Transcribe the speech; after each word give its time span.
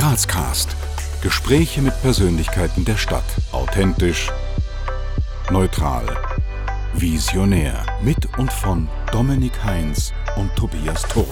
Grazcast. 0.00 0.74
Gespräche 1.22 1.82
mit 1.82 1.92
Persönlichkeiten 2.00 2.86
der 2.86 2.96
Stadt. 2.96 3.22
Authentisch, 3.52 4.32
neutral, 5.52 6.06
visionär. 6.94 7.84
Mit 8.02 8.26
und 8.38 8.50
von 8.50 8.88
Dominik 9.12 9.62
Heinz 9.62 10.14
und 10.36 10.56
Tobias 10.56 11.02
Turk. 11.02 11.26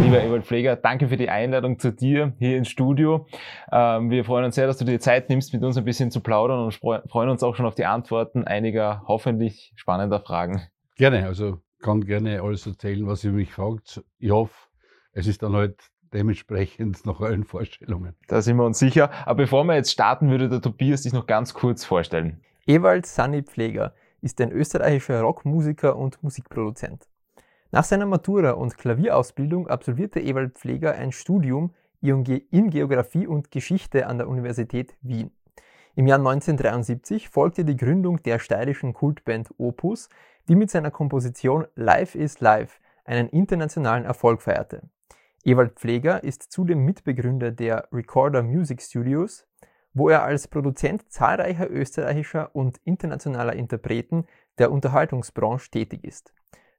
Lieber 0.00 0.22
Ewald 0.22 0.46
Pfleger, 0.46 0.76
danke 0.76 1.08
für 1.08 1.16
die 1.16 1.28
Einladung 1.28 1.80
zu 1.80 1.92
dir 1.92 2.34
hier 2.38 2.56
ins 2.56 2.68
Studio. 2.68 3.26
Ähm, 3.72 4.10
wir 4.10 4.24
freuen 4.24 4.44
uns 4.44 4.54
sehr, 4.54 4.68
dass 4.68 4.78
du 4.78 4.84
dir 4.84 5.00
Zeit 5.00 5.30
nimmst, 5.30 5.52
mit 5.52 5.64
uns 5.64 5.76
ein 5.76 5.84
bisschen 5.84 6.12
zu 6.12 6.20
plaudern 6.20 6.60
und 6.60 6.74
freuen 6.74 7.28
uns 7.28 7.42
auch 7.42 7.56
schon 7.56 7.66
auf 7.66 7.74
die 7.74 7.86
Antworten 7.86 8.44
einiger 8.44 9.02
hoffentlich 9.08 9.72
spannender 9.74 10.20
Fragen. 10.20 10.68
Gerne, 10.96 11.26
also 11.26 11.58
kann 11.80 12.04
gerne 12.04 12.40
alles 12.40 12.68
erzählen, 12.68 13.04
was 13.08 13.24
ihr 13.24 13.32
mich 13.32 13.52
fragt. 13.52 14.00
Ich 14.20 14.30
hoffe, 14.30 14.67
es 15.18 15.26
ist 15.26 15.42
dann 15.42 15.54
halt 15.54 15.90
dementsprechend 16.12 17.04
nach 17.04 17.20
euren 17.20 17.44
Vorstellungen. 17.44 18.14
Da 18.28 18.40
sind 18.40 18.56
wir 18.56 18.64
uns 18.64 18.78
sicher. 18.78 19.10
Aber 19.26 19.42
bevor 19.42 19.64
wir 19.64 19.74
jetzt 19.74 19.90
starten, 19.90 20.30
würde 20.30 20.48
der 20.48 20.62
Tobias 20.62 21.02
dich 21.02 21.12
noch 21.12 21.26
ganz 21.26 21.54
kurz 21.54 21.84
vorstellen. 21.84 22.40
Ewald 22.66 23.04
Sanni 23.04 23.42
Pfleger 23.42 23.94
ist 24.20 24.40
ein 24.40 24.52
österreichischer 24.52 25.20
Rockmusiker 25.20 25.96
und 25.96 26.22
Musikproduzent. 26.22 27.08
Nach 27.70 27.84
seiner 27.84 28.06
Matura 28.06 28.52
und 28.52 28.78
Klavierausbildung 28.78 29.68
absolvierte 29.68 30.20
Ewald 30.20 30.56
Pfleger 30.56 30.94
ein 30.94 31.12
Studium 31.12 31.74
in 32.00 32.70
Geografie 32.70 33.26
und 33.26 33.50
Geschichte 33.50 34.06
an 34.06 34.18
der 34.18 34.28
Universität 34.28 34.94
Wien. 35.02 35.32
Im 35.96 36.06
Jahr 36.06 36.18
1973 36.18 37.28
folgte 37.28 37.64
die 37.64 37.76
Gründung 37.76 38.22
der 38.22 38.38
steirischen 38.38 38.94
Kultband 38.94 39.48
Opus, 39.58 40.08
die 40.48 40.54
mit 40.54 40.70
seiner 40.70 40.92
Komposition 40.92 41.66
Life 41.74 42.16
is 42.16 42.38
Life 42.38 42.78
einen 43.04 43.28
internationalen 43.28 44.04
Erfolg 44.04 44.40
feierte. 44.42 44.82
Ewald 45.44 45.74
Pfleger 45.74 46.24
ist 46.24 46.50
zudem 46.52 46.84
Mitbegründer 46.84 47.52
der 47.52 47.88
Recorder 47.92 48.42
Music 48.42 48.82
Studios, 48.82 49.46
wo 49.94 50.08
er 50.08 50.22
als 50.22 50.48
Produzent 50.48 51.10
zahlreicher 51.10 51.70
österreichischer 51.70 52.54
und 52.54 52.78
internationaler 52.84 53.54
Interpreten 53.54 54.26
der 54.58 54.70
Unterhaltungsbranche 54.72 55.70
tätig 55.70 56.04
ist. 56.04 56.32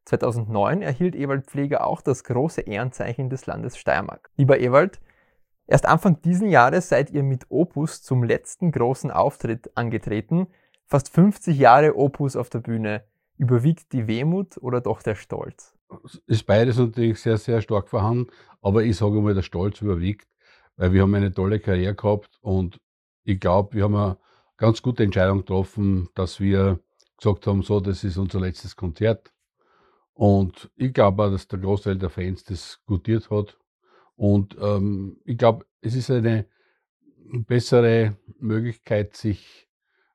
2009 0.05 0.81
erhielt 0.81 1.15
Ewald 1.15 1.45
Pfleger 1.45 1.85
auch 1.85 2.01
das 2.01 2.23
große 2.23 2.61
Ehrenzeichen 2.61 3.29
des 3.29 3.45
Landes 3.45 3.77
Steiermark. 3.77 4.29
Lieber 4.37 4.59
Ewald, 4.59 4.99
erst 5.67 5.85
Anfang 5.85 6.21
diesen 6.21 6.49
Jahres 6.49 6.89
seid 6.89 7.11
ihr 7.11 7.23
mit 7.23 7.45
Opus 7.49 8.01
zum 8.01 8.23
letzten 8.23 8.71
großen 8.71 9.11
Auftritt 9.11 9.71
angetreten. 9.77 10.47
Fast 10.85 11.09
50 11.13 11.57
Jahre 11.57 11.95
Opus 11.95 12.35
auf 12.35 12.49
der 12.49 12.59
Bühne. 12.59 13.03
Überwiegt 13.37 13.93
die 13.93 14.07
Wehmut 14.07 14.57
oder 14.57 14.81
doch 14.81 15.01
der 15.01 15.15
Stolz? 15.15 15.78
Ist 16.27 16.45
beides 16.45 16.77
natürlich 16.77 17.19
sehr, 17.19 17.37
sehr 17.37 17.61
stark 17.61 17.89
vorhanden, 17.89 18.31
aber 18.61 18.83
ich 18.83 18.97
sage 18.97 19.21
mal, 19.21 19.33
der 19.33 19.41
Stolz 19.41 19.81
überwiegt, 19.81 20.27
weil 20.77 20.93
wir 20.93 21.01
haben 21.01 21.15
eine 21.15 21.33
tolle 21.33 21.59
Karriere 21.59 21.95
gehabt 21.95 22.37
und 22.41 22.79
ich 23.23 23.39
glaube, 23.39 23.75
wir 23.75 23.83
haben 23.83 23.95
eine 23.95 24.17
ganz 24.57 24.81
gute 24.81 25.03
Entscheidung 25.03 25.39
getroffen, 25.39 26.09
dass 26.15 26.39
wir 26.39 26.79
gesagt 27.17 27.47
haben, 27.47 27.63
so, 27.63 27.79
das 27.79 28.03
ist 28.03 28.17
unser 28.17 28.39
letztes 28.39 28.75
Konzert. 28.75 29.33
Und 30.13 30.69
ich 30.75 30.93
glaube 30.93 31.23
auch, 31.23 31.31
dass 31.31 31.47
der 31.47 31.59
Großteil 31.59 31.97
der 31.97 32.09
Fans 32.09 32.43
das 32.43 32.81
gutiert 32.85 33.29
hat. 33.29 33.57
Und 34.15 34.57
ähm, 34.59 35.17
ich 35.23 35.37
glaube, 35.37 35.65
es 35.81 35.95
ist 35.95 36.11
eine 36.11 36.45
bessere 37.31 38.17
Möglichkeit, 38.39 39.15
sich 39.15 39.69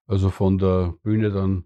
also 0.06 0.28
von 0.30 0.58
der 0.58 0.94
Bühne 1.02 1.30
dann 1.30 1.64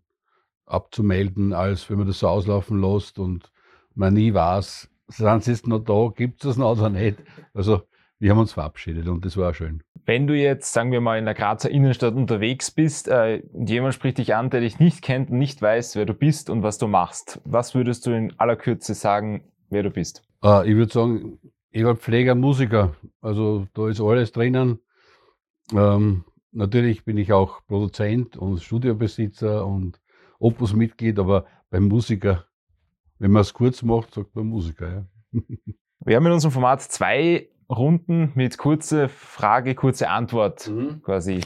abzumelden, 0.67 1.53
als 1.53 1.91
wenn 1.91 1.99
man 1.99 2.07
das 2.07 2.21
so 2.21 2.29
auslaufen 2.29 2.81
lässt 2.81 3.19
und 3.19 3.51
man 3.99 4.15
nie 4.15 4.33
weiß, 4.33 4.89
sind 5.09 5.45
sie 5.45 5.51
jetzt 5.51 5.67
noch 5.67 5.81
da, 5.81 6.13
gibt 6.15 6.45
es 6.45 6.49
das 6.49 6.57
noch 6.57 6.73
oder 6.73 6.91
nicht. 6.91 7.19
Also 7.55 7.83
wir 8.19 8.31
haben 8.31 8.39
uns 8.39 8.53
verabschiedet 8.53 9.07
und 9.09 9.25
das 9.25 9.37
war 9.37 9.51
auch 9.51 9.55
schön. 9.55 9.83
Wenn 10.05 10.27
du 10.27 10.35
jetzt, 10.35 10.73
sagen 10.73 10.91
wir 10.91 11.01
mal, 11.01 11.19
in 11.19 11.25
der 11.25 11.35
Grazer 11.35 11.71
Innenstadt 11.71 12.15
unterwegs 12.15 12.71
bist, 12.71 13.09
äh, 13.09 13.43
jemand 13.55 13.95
spricht 13.95 14.19
dich 14.19 14.35
an, 14.35 14.51
der 14.51 14.61
dich 14.61 14.79
nicht 14.79 15.03
kennt 15.03 15.31
und 15.31 15.39
nicht 15.39 15.61
weiß, 15.61 15.97
wer 15.97 16.07
du 16.07 16.15
bist 16.15 16.49
und 16.51 16.63
was 16.63 16.79
du 16.79 16.89
machst, 16.89 17.41
was 17.45 17.75
würdest 17.75 18.07
du 18.07 18.11
in 18.11 18.33
aller 18.39 18.57
Kürze 18.57 18.95
sagen, 18.95 19.45
wer 19.69 19.83
du 19.83 19.91
bist? 19.91 20.23
Äh, 20.43 20.69
ich 20.69 20.77
würde 20.77 20.93
sagen, 20.93 21.39
ich 21.71 21.85
war 21.85 21.97
Pfleger, 21.97 22.35
Musiker. 22.35 22.95
Also 23.21 23.67
da 23.75 23.89
ist 23.89 24.01
alles 24.01 24.33
drinnen. 24.33 24.81
Ähm, 25.73 26.25
natürlich 26.53 27.05
bin 27.05 27.19
ich 27.19 27.33
auch 27.33 27.61
Produzent 27.67 28.37
und 28.37 28.63
Studiobesitzer 28.63 29.67
und 29.67 30.01
Opus-Mitglied, 30.39 31.19
aber 31.19 31.47
beim 31.71 31.89
Musiker, 31.89 32.48
wenn 33.19 33.31
man 33.31 33.43
es 33.43 33.53
kurz 33.55 33.83
macht, 33.83 34.15
sagt 34.15 34.35
man 34.35 34.47
Musiker. 34.47 34.89
Ja. 35.33 35.41
Wir 36.05 36.17
haben 36.17 36.27
in 36.27 36.33
unserem 36.33 36.53
Format 36.53 36.83
zwei 36.83 37.49
Runden 37.71 38.33
mit 38.35 38.57
kurze 38.57 39.09
Frage, 39.09 39.75
kurze 39.75 40.09
Antwort 40.09 40.69
mhm. 40.69 41.03
quasi 41.03 41.41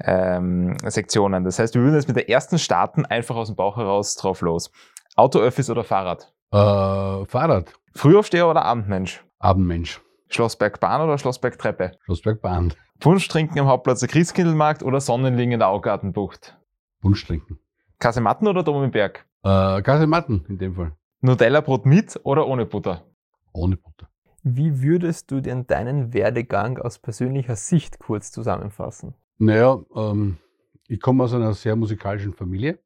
ähm, 0.00 0.76
Sektionen. 0.84 1.44
Das 1.44 1.58
heißt, 1.58 1.74
wir 1.74 1.82
würden 1.82 1.94
jetzt 1.94 2.08
mit 2.08 2.16
der 2.16 2.28
ersten 2.28 2.58
starten, 2.58 3.04
einfach 3.06 3.36
aus 3.36 3.48
dem 3.48 3.56
Bauch 3.56 3.76
heraus 3.76 4.14
drauf 4.14 4.42
los. 4.42 4.70
Auto, 5.16 5.38
Öffis 5.38 5.70
oder 5.70 5.82
Fahrrad? 5.82 6.32
Äh, 6.52 7.24
Fahrrad. 7.26 7.72
Frühaufsteher 7.94 8.48
oder 8.48 8.64
Abendmensch? 8.64 9.24
Abendmensch. 9.38 10.00
Schlossbergbahn 10.28 11.00
oder 11.00 11.18
Schlossbergtreppe? 11.18 11.92
Schlossbergbahn. 12.04 12.74
Wunsch 13.00 13.28
trinken 13.28 13.58
am 13.58 13.66
Hauptplatz 13.66 14.00
der 14.00 14.08
Christkindlmarkt 14.08 14.82
oder 14.82 15.00
Sonnenling 15.00 15.52
in 15.52 15.60
der 15.60 15.68
Augartenbucht? 15.68 16.58
Wunsch 17.00 17.24
trinken. 17.26 17.58
Kasematten 17.98 18.48
oder 18.48 18.62
Dom 18.62 18.84
im 18.84 18.90
Berg? 18.90 19.26
Äh, 19.42 19.82
Kasematten 19.82 20.44
in 20.48 20.58
dem 20.58 20.74
Fall. 20.74 20.92
Nutella-Brot 21.26 21.86
mit 21.86 22.20
oder 22.22 22.46
ohne 22.46 22.66
Butter? 22.66 23.04
Ohne 23.52 23.76
Butter. 23.76 24.08
Wie 24.44 24.80
würdest 24.80 25.32
du 25.32 25.40
denn 25.40 25.66
deinen 25.66 26.14
Werdegang 26.14 26.78
aus 26.78 27.00
persönlicher 27.00 27.56
Sicht 27.56 27.98
kurz 27.98 28.30
zusammenfassen? 28.30 29.14
Naja, 29.38 29.84
ähm, 29.96 30.38
ich 30.86 31.00
komme 31.00 31.24
aus 31.24 31.34
einer 31.34 31.52
sehr 31.52 31.74
musikalischen 31.74 32.32
Familie. 32.32 32.78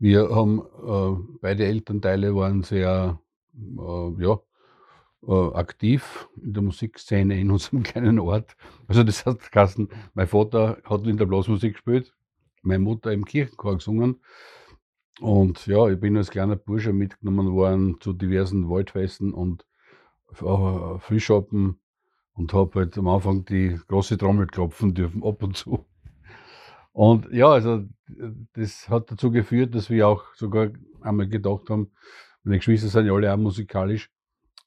Wir 0.00 0.28
haben, 0.28 0.60
äh, 0.60 1.38
beide 1.40 1.64
Elternteile 1.66 2.34
waren 2.34 2.64
sehr, 2.64 3.20
äh, 3.56 4.22
ja, 4.22 4.40
äh, 5.28 5.54
aktiv 5.54 6.28
in 6.42 6.52
der 6.52 6.64
Musikszene 6.64 7.40
in 7.40 7.50
unserem 7.52 7.84
kleinen 7.84 8.18
Ort. 8.18 8.56
Also 8.88 9.04
das 9.04 9.24
hat 9.24 9.52
Kassen, 9.52 9.88
mein 10.14 10.26
Vater 10.26 10.78
hat 10.84 11.06
in 11.06 11.16
der 11.16 11.26
Blasmusik 11.26 11.74
gespielt, 11.74 12.12
meine 12.62 12.82
Mutter 12.82 13.12
im 13.12 13.24
Kirchenchor 13.24 13.76
gesungen. 13.76 14.20
Und 15.20 15.66
ja, 15.66 15.88
ich 15.88 16.00
bin 16.00 16.16
als 16.16 16.30
kleiner 16.30 16.56
Bursche 16.56 16.92
mitgenommen 16.92 17.52
worden 17.52 18.00
zu 18.00 18.12
diversen 18.12 18.68
Waldfesten 18.68 19.32
und 19.32 19.64
äh, 20.32 20.98
Frühschoppen 20.98 21.80
und 22.32 22.52
habe 22.52 22.80
halt 22.80 22.98
am 22.98 23.08
Anfang 23.08 23.44
die 23.44 23.78
große 23.86 24.18
Trommel 24.18 24.46
klopfen 24.46 24.94
dürfen, 24.94 25.22
ab 25.22 25.42
und 25.42 25.56
zu. 25.56 25.86
Und 26.92 27.30
ja, 27.32 27.48
also 27.48 27.84
das 28.54 28.88
hat 28.88 29.10
dazu 29.10 29.30
geführt, 29.30 29.74
dass 29.74 29.90
wir 29.90 30.08
auch 30.08 30.34
sogar 30.34 30.70
einmal 31.00 31.28
gedacht 31.28 31.70
haben, 31.70 31.92
meine 32.42 32.58
Geschwister 32.58 32.88
sind 32.88 33.06
ja 33.06 33.12
alle 33.12 33.32
auch 33.32 33.38
musikalisch, 33.38 34.10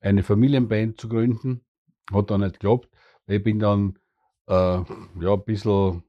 eine 0.01 0.23
Familienband 0.23 0.99
zu 0.99 1.09
gründen. 1.09 1.63
Hat 2.11 2.31
dann 2.31 2.41
nicht 2.41 2.59
geklappt. 2.59 2.89
Ich 3.27 3.43
bin 3.43 3.59
dann 3.59 3.99
äh, 4.47 4.53
ja, 4.53 5.33
ein 5.33 5.43
bisschen 5.45 6.03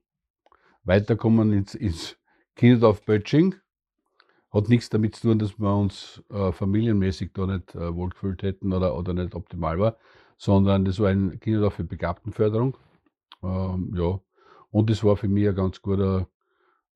weitergekommen 0.84 1.52
ins, 1.52 1.74
ins 1.74 2.16
Kinderdorf 2.54 3.04
Bötsching 3.04 3.54
hat 4.50 4.68
nichts 4.68 4.88
damit 4.88 5.16
zu 5.16 5.28
tun, 5.28 5.38
dass 5.38 5.58
wir 5.58 5.74
uns 5.74 6.22
äh, 6.30 6.52
familienmäßig 6.52 7.32
da 7.34 7.46
nicht 7.46 7.74
äh, 7.74 7.94
wohlgefühlt 7.94 8.42
hätten 8.42 8.72
oder, 8.72 8.96
oder 8.96 9.12
nicht 9.12 9.34
optimal 9.34 9.78
war, 9.78 9.96
sondern 10.38 10.84
das 10.84 10.98
war 11.00 11.10
ein 11.10 11.38
Kinderdorf 11.40 11.74
für 11.74 11.84
Begabtenförderung. 11.84 12.76
Ähm, 13.42 13.94
ja. 13.94 14.20
Und 14.70 14.90
das 14.90 15.04
war 15.04 15.16
für 15.16 15.28
mich 15.28 15.48
ein 15.48 15.54
ganz 15.54 15.82
guter, 15.82 16.28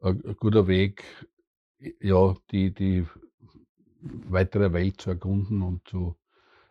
ein 0.00 0.36
guter 0.38 0.66
Weg, 0.66 1.04
ja, 2.00 2.34
die, 2.50 2.72
die 2.72 3.06
weitere 4.00 4.72
Welt 4.72 5.00
zu 5.00 5.10
erkunden 5.10 5.62
und 5.62 5.86
zu 5.88 6.16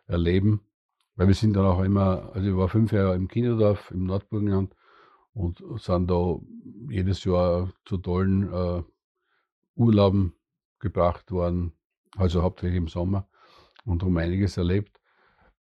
erleben. 0.06 0.60
Weil 1.16 1.28
wir 1.28 1.34
sind 1.34 1.54
dann 1.54 1.66
auch 1.66 1.82
immer, 1.82 2.30
also 2.34 2.48
ich 2.48 2.56
war 2.56 2.68
fünf 2.68 2.92
Jahre 2.92 3.14
im 3.14 3.28
Kinderdorf 3.28 3.90
im 3.90 4.04
Nordburgenland 4.04 4.74
und 5.34 5.62
sind 5.76 6.10
da 6.10 6.38
jedes 6.88 7.24
Jahr 7.24 7.72
zu 7.84 7.98
tollen 7.98 8.52
äh, 8.52 8.82
Urlauben 9.76 10.34
gebracht 10.82 11.30
worden, 11.30 11.72
also 12.16 12.42
hauptsächlich 12.42 12.76
im 12.76 12.88
Sommer 12.88 13.26
und 13.86 14.02
um 14.02 14.16
einiges 14.18 14.58
erlebt. 14.58 15.00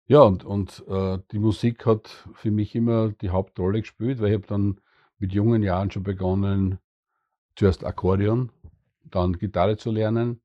Ja, 0.08 0.24
und, 0.24 0.44
und 0.44 0.84
äh, 0.90 1.20
die 1.32 1.40
Musik 1.40 1.86
hat 1.86 2.28
für 2.34 2.52
mich 2.52 2.76
immer 2.76 3.14
die 3.14 3.30
Hauptrolle 3.30 3.80
gespielt, 3.80 4.20
weil 4.20 4.30
ich 4.30 4.34
habe 4.34 4.48
dann 4.48 4.82
mit 5.20 5.32
jungen 5.32 5.64
Jahren 5.64 5.90
schon 5.90 6.04
begonnen, 6.04 6.80
zuerst 7.56 7.86
Akkordeon, 7.86 8.52
dann 9.06 9.38
Gitarre 9.38 9.78
zu 9.78 9.92
lernen. 9.92 10.42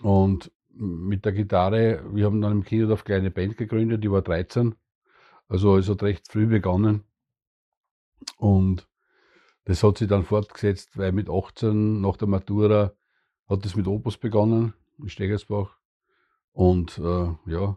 Und 0.00 0.50
mit 0.70 1.24
der 1.24 1.32
Gitarre, 1.32 2.02
wir 2.14 2.24
haben 2.24 2.40
dann 2.40 2.52
im 2.52 2.64
Kinderdorf 2.64 3.00
eine 3.00 3.04
kleine 3.04 3.30
Band 3.30 3.58
gegründet, 3.58 4.02
die 4.02 4.10
war 4.10 4.22
13. 4.22 4.74
Also 5.48 5.76
es 5.76 5.88
hat 5.88 6.02
recht 6.02 6.28
früh 6.30 6.46
begonnen. 6.46 7.04
Und 8.36 8.88
das 9.64 9.82
hat 9.82 9.98
sich 9.98 10.08
dann 10.08 10.24
fortgesetzt, 10.24 10.96
weil 10.96 11.12
mit 11.12 11.28
18 11.28 12.00
nach 12.00 12.16
der 12.16 12.28
Matura 12.28 12.92
hat 13.50 13.66
es 13.66 13.74
mit 13.74 13.88
Opus 13.88 14.16
begonnen, 14.16 14.74
in 14.98 15.08
Stegersbach. 15.08 15.76
Und 16.52 16.98
äh, 16.98 17.34
ja, 17.46 17.76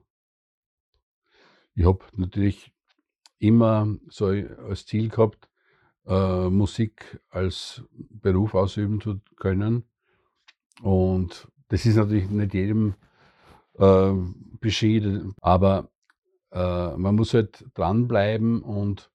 ich 1.73 1.85
habe 1.85 2.05
natürlich 2.15 2.71
immer 3.39 3.87
so 4.07 4.27
als 4.27 4.85
Ziel 4.85 5.09
gehabt, 5.09 5.49
äh, 6.05 6.49
Musik 6.49 7.19
als 7.29 7.83
Beruf 7.91 8.53
ausüben 8.53 9.01
zu 9.01 9.19
können. 9.35 9.83
Und 10.81 11.47
das 11.69 11.85
ist 11.85 11.95
natürlich 11.95 12.29
nicht 12.29 12.53
jedem 12.53 12.93
äh, 13.79 14.13
beschieden, 14.59 15.33
aber 15.41 15.89
äh, 16.51 16.95
man 16.97 17.15
muss 17.15 17.33
halt 17.33 17.65
dranbleiben 17.73 18.61
und 18.61 19.11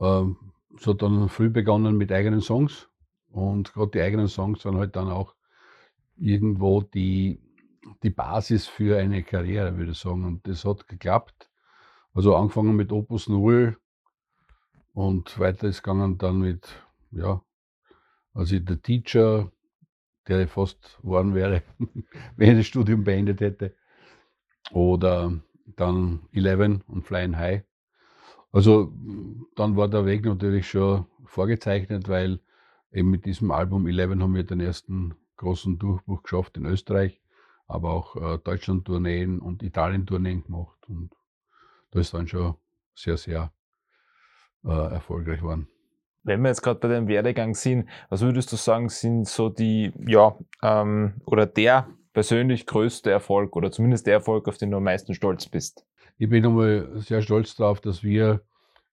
äh, 0.00 0.24
so 0.78 0.92
dann 0.92 1.28
früh 1.30 1.48
begonnen 1.48 1.96
mit 1.96 2.12
eigenen 2.12 2.42
Songs. 2.42 2.88
Und 3.30 3.72
gerade 3.72 3.90
die 3.92 4.00
eigenen 4.02 4.28
Songs 4.28 4.64
waren 4.64 4.76
halt 4.76 4.96
dann 4.96 5.08
auch 5.08 5.34
irgendwo 6.20 6.82
die, 6.82 7.40
die 8.02 8.10
Basis 8.10 8.66
für 8.66 8.98
eine 8.98 9.22
Karriere, 9.22 9.76
würde 9.76 9.92
ich 9.92 9.98
sagen. 9.98 10.24
Und 10.24 10.46
das 10.46 10.64
hat 10.64 10.88
geklappt. 10.88 11.50
Also 12.14 12.34
angefangen 12.36 12.76
mit 12.76 12.92
Opus 12.92 13.28
0 13.28 13.76
und 14.94 15.38
weiter 15.38 15.68
ist 15.68 15.82
gegangen 15.82 16.18
dann 16.18 16.40
mit, 16.40 16.68
ja, 17.12 17.42
also 18.34 18.58
der 18.58 18.82
Teacher, 18.82 19.50
der 20.26 20.48
fast 20.48 20.98
geworden 21.02 21.34
wäre, 21.34 21.62
wenn 22.36 22.50
ich 22.50 22.56
das 22.58 22.66
Studium 22.66 23.04
beendet 23.04 23.40
hätte. 23.40 23.74
Oder 24.70 25.40
dann 25.76 26.20
Eleven 26.32 26.82
und 26.88 27.02
Flying 27.02 27.36
High. 27.36 27.62
Also 28.52 28.92
dann 29.54 29.76
war 29.76 29.88
der 29.88 30.06
Weg 30.06 30.24
natürlich 30.24 30.68
schon 30.68 31.06
vorgezeichnet, 31.24 32.08
weil 32.08 32.40
eben 32.92 33.10
mit 33.10 33.24
diesem 33.26 33.50
Album 33.50 33.86
Eleven 33.86 34.22
haben 34.22 34.34
wir 34.34 34.44
den 34.44 34.60
ersten 34.60 35.14
großen 35.38 35.78
Durchbruch 35.78 36.22
geschafft 36.22 36.56
in 36.58 36.66
Österreich, 36.66 37.20
aber 37.66 37.90
auch 37.90 38.16
äh, 38.16 38.38
Deutschland-Tourneen 38.38 39.38
und 39.38 39.62
Italien-Tourneen 39.62 40.44
gemacht. 40.44 40.78
Und 40.88 41.10
da 41.90 42.00
ist 42.00 42.12
dann 42.12 42.28
schon 42.28 42.54
sehr, 42.94 43.16
sehr 43.16 43.52
äh, 44.64 44.70
erfolgreich 44.70 45.40
geworden. 45.40 45.68
Wenn 46.24 46.42
wir 46.42 46.48
jetzt 46.48 46.62
gerade 46.62 46.80
bei 46.80 46.88
deinem 46.88 47.08
Werdegang 47.08 47.54
sind, 47.54 47.88
was 48.10 48.20
würdest 48.20 48.52
du 48.52 48.56
sagen, 48.56 48.90
sind 48.90 49.26
so 49.26 49.48
die, 49.48 49.92
ja, 50.06 50.36
ähm, 50.62 51.14
oder 51.24 51.46
der 51.46 51.88
persönlich 52.12 52.66
größte 52.66 53.10
Erfolg 53.10 53.56
oder 53.56 53.70
zumindest 53.70 54.06
der 54.06 54.14
Erfolg, 54.14 54.48
auf 54.48 54.58
den 54.58 54.70
du 54.70 54.76
am 54.76 54.84
meisten 54.84 55.14
stolz 55.14 55.48
bist? 55.48 55.86
Ich 56.18 56.28
bin 56.28 56.44
einmal 56.44 56.90
sehr 56.96 57.22
stolz 57.22 57.54
darauf, 57.54 57.80
dass 57.80 58.02
wir 58.02 58.42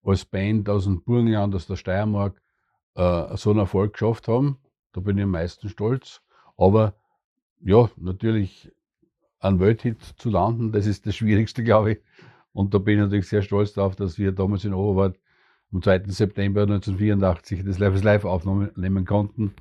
als 0.04 0.24
Band 0.26 0.70
aus 0.70 0.84
dem 0.84 1.04
Burgenland, 1.04 1.56
aus 1.56 1.66
der 1.66 1.76
Steiermark, 1.76 2.40
äh, 2.94 3.36
so 3.36 3.50
einen 3.50 3.60
Erfolg 3.60 3.94
geschafft 3.94 4.28
haben. 4.28 4.60
Da 4.94 5.02
bin 5.02 5.18
ich 5.18 5.24
am 5.24 5.32
meisten 5.32 5.68
stolz. 5.68 6.22
Aber 6.58 6.94
ja, 7.62 7.90
natürlich 7.98 8.72
einen 9.40 9.60
Welthit 9.60 10.02
zu 10.18 10.30
landen, 10.30 10.72
das 10.72 10.86
ist 10.86 11.06
das 11.06 11.16
Schwierigste, 11.16 11.64
glaube 11.64 11.94
ich. 11.94 12.00
Und 12.54 12.74
da 12.74 12.78
bin 12.78 12.96
ich 12.96 13.02
natürlich 13.02 13.28
sehr 13.28 13.42
stolz 13.42 13.74
darauf, 13.74 13.96
dass 13.96 14.18
wir 14.18 14.32
damals 14.32 14.64
in 14.64 14.74
Oberwart 14.74 15.18
am 15.74 15.82
2. 15.82 16.04
September 16.08 16.62
1984 16.62 17.66
das 17.66 17.80
Live 17.80 17.96
is 17.96 18.04
Live 18.04 18.26
aufnehmen 18.26 19.06
konnten. 19.06 19.54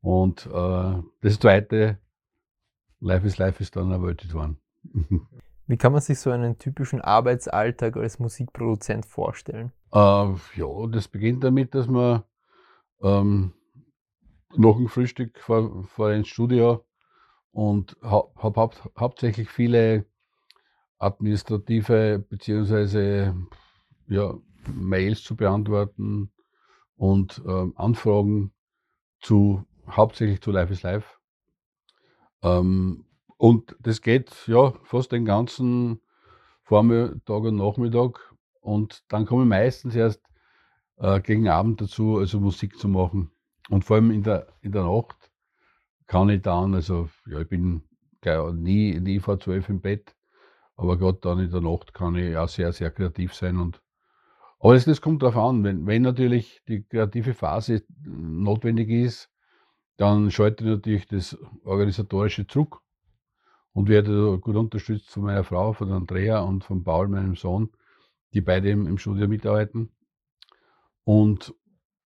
Und 0.00 0.46
äh, 0.46 1.02
das 1.22 1.38
zweite 1.40 1.98
Life 3.00 3.26
is 3.26 3.38
Life 3.38 3.62
ist 3.62 3.76
dann 3.76 3.90
erwöltet 3.90 4.34
worden. 4.34 4.58
Wie 5.66 5.76
kann 5.76 5.92
man 5.92 6.00
sich 6.00 6.18
so 6.18 6.30
einen 6.30 6.58
typischen 6.58 7.00
Arbeitsalltag 7.00 7.96
als 7.96 8.18
Musikproduzent 8.18 9.06
vorstellen? 9.06 9.72
Äh, 9.92 9.98
ja, 9.98 10.86
das 10.90 11.08
beginnt 11.08 11.44
damit, 11.44 11.74
dass 11.74 11.86
man 11.86 12.22
ähm, 13.02 13.52
nach 14.56 14.76
dem 14.76 14.88
Frühstück 14.88 15.38
vor, 15.40 15.84
vor 15.84 16.12
ins 16.12 16.28
Studio 16.28 16.84
und 17.52 17.96
habe 18.02 18.30
haupt, 18.36 18.82
hauptsächlich 18.98 19.48
viele 19.50 20.06
administrative 20.98 22.24
beziehungsweise 22.28 23.34
ja, 24.08 24.34
Mails 24.74 25.22
zu 25.22 25.36
beantworten 25.36 26.32
und 26.96 27.42
ähm, 27.46 27.74
Anfragen 27.76 28.52
zu 29.20 29.64
hauptsächlich 29.88 30.40
zu 30.40 30.50
Life 30.50 30.72
is 30.72 30.82
Life. 30.82 31.18
Ähm, 32.42 33.04
und 33.36 33.76
das 33.80 34.02
geht 34.02 34.46
ja 34.46 34.72
fast 34.82 35.12
den 35.12 35.24
ganzen 35.24 36.00
Vormittag 36.62 37.42
und 37.42 37.56
Nachmittag. 37.56 38.34
Und 38.60 39.04
dann 39.08 39.26
komme 39.26 39.44
ich 39.44 39.48
meistens 39.48 39.94
erst 39.94 40.22
äh, 40.96 41.20
gegen 41.20 41.48
Abend 41.48 41.80
dazu, 41.80 42.18
also 42.18 42.40
Musik 42.40 42.78
zu 42.78 42.88
machen. 42.88 43.30
Und 43.68 43.84
vor 43.84 43.96
allem 43.96 44.10
in 44.10 44.22
der, 44.22 44.48
in 44.60 44.72
der 44.72 44.84
Nacht 44.84 45.30
kann 46.06 46.28
ich 46.30 46.42
dann, 46.42 46.74
also 46.74 47.08
ja, 47.26 47.40
ich 47.40 47.48
bin 47.48 47.82
nie, 48.54 48.98
nie 48.98 49.20
vor 49.20 49.38
zwölf 49.38 49.68
im 49.68 49.80
Bett, 49.80 50.16
aber 50.76 50.96
gerade 50.96 51.18
dann 51.20 51.38
in 51.38 51.50
der 51.50 51.60
Nacht 51.60 51.94
kann 51.94 52.14
ich 52.16 52.36
auch 52.36 52.48
sehr, 52.48 52.72
sehr 52.72 52.90
kreativ 52.90 53.34
sein. 53.34 53.58
Und, 53.58 53.82
aber 54.58 54.74
das, 54.74 54.84
das 54.84 55.00
kommt 55.00 55.22
darauf 55.22 55.36
an, 55.36 55.64
wenn, 55.64 55.86
wenn 55.86 56.02
natürlich 56.02 56.62
die 56.66 56.82
kreative 56.82 57.34
Phase 57.34 57.84
notwendig 58.04 58.88
ist, 58.88 59.30
dann 59.96 60.30
schalte 60.30 60.64
ich 60.64 60.70
natürlich 60.70 61.06
das 61.06 61.36
Organisatorische 61.64 62.46
zurück 62.46 62.80
und 63.72 63.88
werde 63.88 64.38
gut 64.38 64.56
unterstützt 64.56 65.10
von 65.10 65.24
meiner 65.24 65.44
Frau, 65.44 65.72
von 65.72 65.92
Andrea 65.92 66.40
und 66.40 66.64
von 66.64 66.84
Paul, 66.84 67.08
meinem 67.08 67.36
Sohn, 67.36 67.70
die 68.32 68.40
beide 68.40 68.70
im, 68.70 68.86
im 68.86 68.98
Studio 68.98 69.28
mitarbeiten. 69.28 69.90
Und 71.04 71.54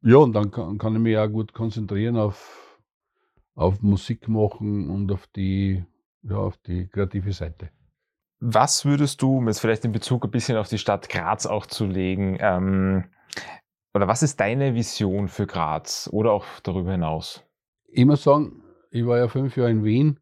ja, 0.02 0.16
und 0.16 0.32
dann 0.32 0.50
kann, 0.50 0.78
kann, 0.78 0.94
ich 0.94 1.00
mich 1.00 1.16
auch 1.16 1.28
gut 1.28 1.52
konzentrieren 1.52 2.16
auf, 2.16 2.78
auf 3.54 3.82
Musik 3.82 4.28
machen 4.28 4.90
und 4.90 5.10
auf 5.12 5.26
die, 5.28 5.84
ja, 6.22 6.36
auf 6.36 6.56
die 6.58 6.88
kreative 6.88 7.32
Seite. 7.32 7.70
Was 8.40 8.84
würdest 8.84 9.22
du, 9.22 9.38
um 9.38 9.46
jetzt 9.46 9.60
vielleicht 9.60 9.84
in 9.84 9.92
Bezug 9.92 10.24
ein 10.24 10.30
bisschen 10.30 10.56
auf 10.56 10.68
die 10.68 10.78
Stadt 10.78 11.08
Graz 11.08 11.46
auch 11.46 11.66
zu 11.66 11.86
legen, 11.86 12.36
ähm, 12.40 13.04
oder 13.94 14.08
was 14.08 14.22
ist 14.22 14.40
deine 14.40 14.74
Vision 14.74 15.28
für 15.28 15.46
Graz 15.46 16.08
oder 16.12 16.32
auch 16.32 16.46
darüber 16.62 16.92
hinaus? 16.92 17.44
Ich 17.88 18.06
muss 18.06 18.22
sagen, 18.22 18.62
ich 18.90 19.06
war 19.06 19.18
ja 19.18 19.28
fünf 19.28 19.56
Jahre 19.56 19.70
in 19.70 19.84
Wien 19.84 20.18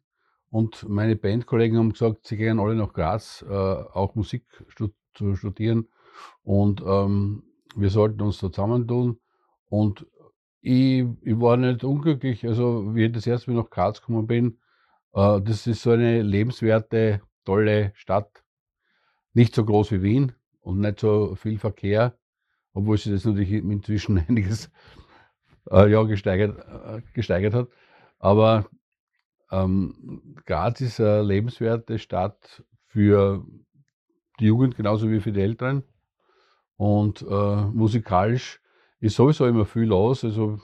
und 0.49 0.87
meine 0.89 1.15
Bandkollegen 1.15 1.77
haben 1.77 1.93
gesagt, 1.93 2.27
sie 2.27 2.35
gehen 2.35 2.59
alle 2.59 2.75
nach 2.75 2.91
Graz, 2.91 3.45
äh, 3.47 3.53
auch 3.53 4.15
Musik 4.15 4.43
stu 4.67 4.89
zu 5.13 5.35
studieren. 5.35 5.87
Und 6.43 6.81
ähm, 6.85 7.43
wir 7.75 7.89
sollten 7.89 8.21
uns 8.21 8.39
da 8.39 8.51
zusammentun. 8.51 9.19
Und 9.71 10.05
ich, 10.59 11.05
ich 11.21 11.39
war 11.39 11.55
nicht 11.55 11.85
unglücklich, 11.85 12.45
also 12.45 12.93
wie 12.93 13.05
ich 13.05 13.13
das 13.13 13.25
erste 13.25 13.51
Mal 13.51 13.61
nach 13.61 13.69
Graz 13.69 14.01
gekommen 14.01 14.27
bin, 14.27 14.59
äh, 15.13 15.39
das 15.41 15.65
ist 15.65 15.81
so 15.83 15.91
eine 15.91 16.21
lebenswerte, 16.21 17.21
tolle 17.45 17.93
Stadt. 17.95 18.43
Nicht 19.33 19.55
so 19.55 19.63
groß 19.63 19.93
wie 19.93 20.01
Wien 20.01 20.33
und 20.59 20.81
nicht 20.81 20.99
so 20.99 21.35
viel 21.35 21.57
Verkehr, 21.57 22.17
obwohl 22.73 22.97
sich 22.97 23.13
das 23.13 23.23
natürlich 23.23 23.53
inzwischen 23.53 24.17
einiges 24.27 24.69
äh, 25.69 25.89
ja, 25.89 26.03
gesteigert, 26.03 26.59
äh, 26.59 27.01
gesteigert 27.13 27.53
hat. 27.53 27.69
Aber 28.19 28.65
ähm, 29.51 30.35
Graz 30.45 30.81
ist 30.81 30.99
eine 30.99 31.21
lebenswerte 31.21 31.97
Stadt 31.97 32.65
für 32.87 33.45
die 34.41 34.47
Jugend 34.47 34.75
genauso 34.75 35.09
wie 35.09 35.21
für 35.21 35.31
die 35.31 35.41
Älteren. 35.41 35.83
Und 36.75 37.21
äh, 37.21 37.61
musikalisch 37.71 38.60
ist 39.01 39.15
sowieso 39.15 39.45
immer 39.47 39.65
viel 39.65 39.83
los. 39.83 40.23
Also 40.23 40.59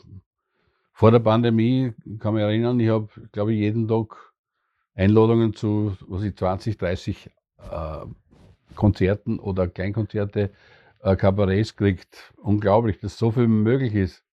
vor 0.94 1.12
der 1.12 1.20
Pandemie 1.20 1.94
kann 2.20 2.36
mich 2.36 2.44
erinnern, 2.44 2.79
ich 2.79 2.89
habe, 2.89 3.10
glaube 3.32 3.53
ich, 3.53 3.60
jeden 3.60 3.88
Tag 3.88 4.15
Einladungen 4.96 5.53
zu 5.53 5.96
was 6.08 6.24
ich, 6.24 6.36
20, 6.36 6.77
30 6.77 7.29
äh, 7.60 8.06
Konzerten 8.75 9.39
oder 9.39 9.67
Kleinkonzerte, 9.67 10.51
äh, 11.01 11.15
Kabarets 11.15 11.75
kriegt. 11.75 12.34
Unglaublich, 12.38 13.00
dass 13.00 13.17
so 13.17 13.32
viel 13.32 13.48
möglich 13.48 13.94
ist 13.94 14.24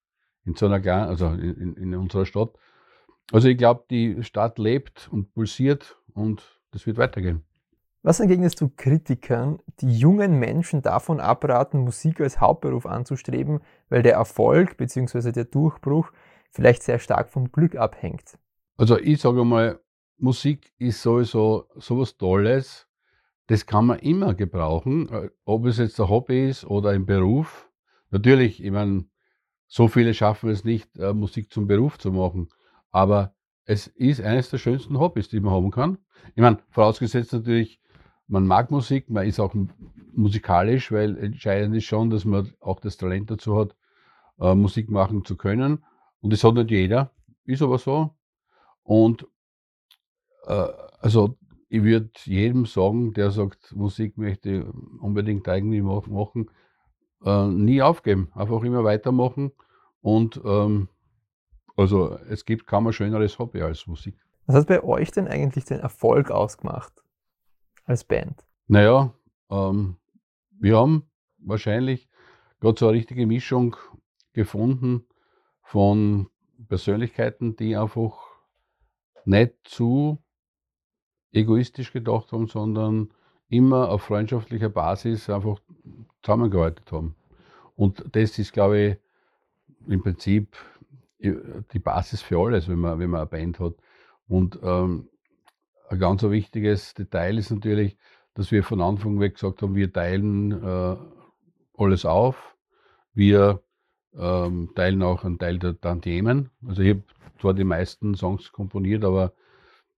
in 0.44 0.54
so 0.54 0.66
einer 0.66 0.80
kleinen, 0.80 1.08
also 1.08 1.28
in, 1.28 1.75
in 1.76 1.94
unserer 1.94 2.26
Stadt. 2.26 2.50
Also 3.32 3.49
ich 3.49 3.56
glaube, 3.56 3.84
die 3.90 4.23
Stadt 4.23 4.58
lebt 4.58 5.08
und 5.11 5.32
pulsiert 5.34 5.96
und 6.12 6.42
das 6.70 6.87
wird 6.87 6.99
weitergehen. 6.99 7.44
Was 8.06 8.20
entgegnest 8.20 8.61
du 8.61 8.68
Kritikern, 8.68 9.61
die 9.80 9.90
jungen 9.90 10.38
Menschen 10.38 10.82
davon 10.82 11.20
abraten, 11.20 11.78
Musik 11.78 12.20
als 12.20 12.38
Hauptberuf 12.38 12.84
anzustreben, 12.84 13.61
weil 13.88 14.02
der 14.02 14.12
Erfolg 14.12 14.76
bzw. 14.76 15.32
der 15.32 15.46
Durchbruch 15.46 16.12
vielleicht 16.50 16.82
sehr 16.82 16.99
stark 16.99 17.30
vom 17.30 17.50
Glück 17.50 17.76
abhängt? 17.76 18.37
Also 18.76 18.99
ich 18.99 19.23
sage 19.23 19.42
mal, 19.46 19.80
Musik 20.18 20.75
ist 20.76 21.00
sowieso 21.00 21.64
sowas 21.76 22.18
Tolles. 22.18 22.87
Das 23.46 23.64
kann 23.64 23.87
man 23.87 24.00
immer 24.00 24.34
gebrauchen, 24.34 25.08
äh, 25.08 25.30
ob 25.46 25.64
es 25.64 25.78
jetzt 25.78 25.99
ein 25.99 26.11
Hobby 26.11 26.50
ist 26.50 26.66
oder 26.66 26.90
ein 26.90 27.06
Beruf. 27.06 27.70
Natürlich, 28.11 28.62
ich 28.62 28.70
meine, 28.70 29.06
so 29.66 29.88
viele 29.88 30.12
schaffen 30.12 30.50
es 30.50 30.62
nicht, 30.62 30.94
äh, 30.99 31.14
Musik 31.14 31.50
zum 31.50 31.66
Beruf 31.66 31.99
zu 31.99 32.12
machen. 32.12 32.50
Aber 32.90 33.34
es 33.64 33.87
ist 33.87 34.20
eines 34.20 34.50
der 34.50 34.58
schönsten 34.58 34.99
Hobbys, 34.99 35.30
die 35.30 35.40
man 35.40 35.54
haben 35.54 35.70
kann. 35.70 35.96
Ich 36.34 36.42
meine, 36.42 36.58
vorausgesetzt 36.68 37.32
natürlich, 37.32 37.80
man 38.26 38.47
mag 38.47 38.71
Musik, 38.71 39.11
man 39.11 39.26
ist 39.26 39.40
auch 39.40 39.54
musikalisch, 40.12 40.90
weil 40.93 41.16
entscheidend 41.19 41.76
ist 41.76 41.85
schon, 41.85 42.11
dass 42.11 42.25
man 42.25 42.52
auch 42.61 42.81
das 42.81 42.97
Talent 42.97 43.31
dazu 43.31 43.59
hat, 43.59 43.75
äh, 44.40 44.54
Musik 44.54 44.90
machen 44.90 45.25
zu 45.25 45.37
können. 45.37 45.85
Und 46.21 46.33
das 46.33 46.43
hat 46.45 46.54
nicht 46.54 46.71
jeder, 46.71 47.11
ist 47.45 47.62
aber 47.62 47.78
so. 47.78 48.14
Und 48.83 49.26
äh, 50.47 50.69
also 51.00 51.37
ich 51.69 51.83
würde 51.83 52.11
jedem 52.25 52.66
sagen, 52.66 53.12
der 53.14 53.31
sagt, 53.31 53.75
Musik 53.75 54.16
möchte 54.16 54.50
ich 54.50 54.64
unbedingt 55.02 55.47
irgendwie 55.47 55.83
machen, 55.83 56.50
äh, 57.25 57.47
nie 57.49 57.83
aufgeben. 57.83 58.31
Einfach 58.35 58.62
immer 58.62 58.85
weitermachen. 58.85 59.52
Und 60.00 60.40
ähm, 60.45 60.88
also 61.76 62.16
es 62.28 62.45
gibt 62.45 62.66
kaum 62.66 62.87
ein 62.87 62.93
schöneres 62.93 63.38
Hobby 63.38 63.62
als 63.62 63.87
Musik. 63.87 64.14
Was 64.47 64.57
hat 64.57 64.69
bei 64.69 64.83
euch 64.85 65.11
denn 65.11 65.26
eigentlich 65.26 65.64
den 65.64 65.81
Erfolg 65.81 66.31
ausgemacht 66.31 67.03
als 67.85 68.05
Band? 68.05 68.45
Naja, 68.67 69.12
ähm, 69.50 69.97
wir 70.50 70.79
haben 70.79 71.11
wahrscheinlich 71.38 72.09
gerade 72.61 72.79
so 72.79 72.88
eine 72.88 72.97
richtige 72.97 73.26
Mischung 73.26 73.76
gefunden 74.33 75.07
von 75.62 76.29
Persönlichkeiten, 76.69 77.57
die 77.57 77.76
einfach 77.76 78.17
nicht 79.25 79.55
zu 79.64 80.23
egoistisch 81.33 81.93
gedacht 81.93 82.33
haben, 82.33 82.47
sondern 82.47 83.12
immer 83.49 83.91
auf 83.91 84.03
freundschaftlicher 84.03 84.69
Basis 84.69 85.29
einfach 85.29 85.61
zusammengearbeitet 86.23 86.91
haben. 86.93 87.14
Und 87.76 88.05
das 88.12 88.38
ist, 88.38 88.53
glaube 88.53 88.79
ich, 88.79 88.97
im 89.88 90.03
Prinzip 90.03 90.57
die 91.19 91.79
Basis 91.79 92.23
für 92.23 92.38
alles, 92.38 92.69
wenn 92.69 92.79
man, 92.79 92.99
wenn 92.99 93.11
man 93.11 93.21
eine 93.21 93.31
Band 93.31 93.59
hat. 93.61 93.75
Und 94.29 94.59
ähm, 94.62 95.09
ein 95.88 95.99
ganz 95.99 96.23
wichtiges 96.23 96.95
Detail 96.95 97.38
ist 97.38 97.50
natürlich, 97.50 97.97
dass 98.35 98.50
wir 98.50 98.64
von 98.64 98.81
Anfang 98.81 99.21
weg 99.21 99.35
gesagt 99.35 99.62
haben, 99.62 99.75
wir 99.75 99.93
teilen 99.93 100.53
äh, 100.53 100.97
alles 101.76 102.05
auf. 102.05 102.57
Wir 103.12 103.62
ähm, 104.17 104.71
teilen 104.75 105.03
auch 105.03 105.25
einen 105.25 105.38
Teil 105.38 105.59
der 105.59 105.81
Tantiemen. 105.81 106.50
Also 106.67 106.83
ich 106.83 106.91
habe 106.91 107.05
zwar 107.41 107.55
die 107.55 107.64
meisten 107.64 108.14
Songs 108.14 108.53
komponiert, 108.53 109.05
aber 109.05 109.33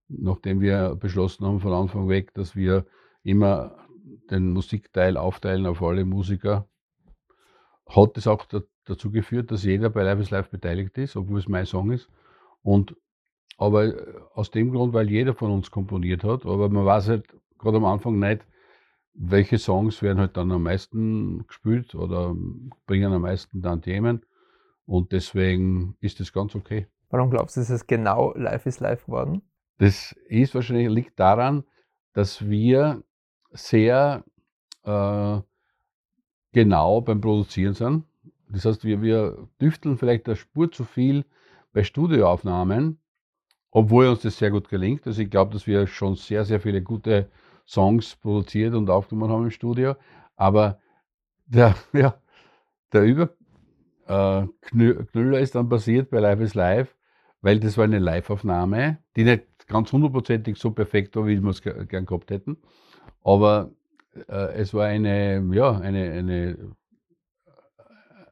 nachdem 0.07 0.61
wir 0.61 0.95
beschlossen 0.95 1.45
haben 1.45 1.59
von 1.59 1.73
Anfang 1.73 2.09
weg, 2.09 2.33
dass 2.33 2.55
wir 2.55 2.85
immer 3.23 3.75
den 4.29 4.51
Musikteil 4.51 5.17
aufteilen 5.17 5.65
auf 5.65 5.81
alle 5.81 6.05
Musiker, 6.05 6.67
hat 7.87 8.17
es 8.17 8.27
auch 8.27 8.45
dazu 8.85 9.11
geführt, 9.11 9.51
dass 9.51 9.63
jeder 9.63 9.89
bei 9.89 10.03
Live 10.03 10.19
is 10.19 10.29
Live 10.29 10.49
beteiligt 10.49 10.97
ist, 10.97 11.15
obwohl 11.15 11.39
es 11.39 11.47
mein 11.47 11.65
Song 11.65 11.91
ist. 11.91 12.09
Und 12.61 12.95
aber 13.57 13.85
äh, 13.85 14.19
aus 14.33 14.51
dem 14.51 14.71
Grund, 14.71 14.93
weil 14.93 15.09
jeder 15.09 15.33
von 15.33 15.51
uns 15.51 15.71
komponiert 15.71 16.23
hat, 16.23 16.45
aber 16.45 16.69
man 16.69 16.85
weiß 16.85 17.09
halt 17.09 17.25
gerade 17.57 17.77
am 17.77 17.85
Anfang 17.85 18.19
nicht, 18.19 18.45
welche 19.13 19.57
Songs 19.57 20.01
werden 20.01 20.19
halt 20.19 20.37
dann 20.37 20.51
am 20.51 20.63
meisten 20.63 21.45
gespielt 21.47 21.95
oder 21.95 22.35
bringen 22.85 23.11
am 23.11 23.23
meisten 23.23 23.61
dann 23.61 23.81
Themen. 23.81 24.23
Und 24.85 25.11
deswegen 25.11 25.97
ist 25.99 26.19
das 26.19 26.31
ganz 26.31 26.55
okay. 26.55 26.87
Warum 27.09 27.29
glaubst 27.29 27.57
du, 27.57 27.61
ist 27.61 27.69
es 27.69 27.87
genau 27.87 28.33
Live 28.35 28.65
is 28.67 28.79
Live 28.79 29.05
geworden? 29.05 29.41
Das 29.79 30.15
ist 30.27 30.55
wahrscheinlich 30.55 30.89
liegt 30.89 31.19
daran, 31.19 31.63
dass 32.13 32.47
wir 32.47 33.03
sehr 33.51 34.23
äh, 34.83 35.39
genau 36.51 37.01
beim 37.01 37.21
Produzieren 37.21 37.73
sind. 37.73 38.03
Das 38.49 38.65
heißt, 38.65 38.83
wir, 38.83 39.01
wir 39.01 39.47
düfteln 39.59 39.97
vielleicht 39.97 40.27
eine 40.27 40.35
Spur 40.35 40.71
zu 40.71 40.83
viel 40.83 41.25
bei 41.73 41.83
Studioaufnahmen, 41.83 42.99
obwohl 43.77 44.07
uns 44.07 44.23
das 44.23 44.35
sehr 44.35 44.49
gut 44.49 44.69
gelingt. 44.69 45.05
Also 45.05 45.21
ich 45.21 45.29
glaube, 45.29 45.53
dass 45.53 45.67
wir 45.67 45.85
schon 45.85 46.15
sehr, 46.15 46.43
sehr 46.45 46.59
viele 46.59 46.81
gute 46.81 47.29
Songs 47.67 48.15
produziert 48.15 48.73
und 48.73 48.89
aufgenommen 48.89 49.31
haben 49.31 49.43
im 49.43 49.51
Studio. 49.51 49.95
Aber 50.35 50.79
der, 51.45 51.75
ja, 51.93 52.19
der 52.91 53.03
Überknüller 53.03 55.37
äh, 55.37 55.43
ist 55.43 55.53
dann 55.53 55.69
passiert 55.69 56.09
bei 56.09 56.19
Live 56.19 56.39
is 56.39 56.55
Live, 56.55 56.95
weil 57.41 57.59
das 57.59 57.77
war 57.77 57.83
eine 57.83 57.99
Live-Aufnahme, 57.99 58.97
die 59.15 59.25
nicht 59.25 59.43
ganz 59.67 59.91
hundertprozentig 59.91 60.57
so 60.57 60.71
perfekt 60.71 61.15
war, 61.15 61.27
wie 61.27 61.39
wir 61.39 61.51
es 61.51 61.61
gern 61.61 62.07
gehabt 62.07 62.31
hätten. 62.31 62.57
Aber 63.23 63.69
äh, 64.27 64.53
es 64.53 64.73
war 64.73 64.87
eine, 64.87 65.47
ja, 65.51 65.77
eine, 65.77 66.13
eine, 66.13 66.75